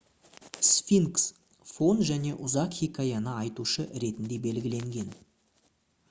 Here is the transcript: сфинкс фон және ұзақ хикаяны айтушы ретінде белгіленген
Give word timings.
сфинкс 0.67 1.25
фон 1.73 1.99
және 2.09 2.31
ұзақ 2.47 2.77
хикаяны 2.79 3.35
айтушы 3.41 3.85
ретінде 4.05 4.39
белгіленген 4.47 5.13